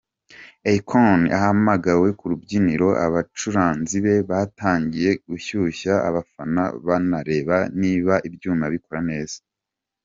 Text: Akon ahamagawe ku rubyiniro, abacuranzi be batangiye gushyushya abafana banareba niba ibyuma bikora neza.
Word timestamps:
Akon 0.73 1.19
ahamagawe 1.37 2.07
ku 2.17 2.23
rubyiniro, 2.31 2.89
abacuranzi 3.05 3.97
be 4.05 4.15
batangiye 4.29 5.11
gushyushya 5.27 5.93
abafana 6.09 6.63
banareba 6.87 7.57
niba 7.81 8.13
ibyuma 8.29 8.65
bikora 8.75 9.01
neza. 9.11 9.37